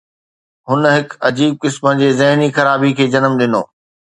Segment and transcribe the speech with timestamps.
[0.69, 3.63] هن هڪ عجيب قسم جي ذهني خرابي کي جنم ڏنو.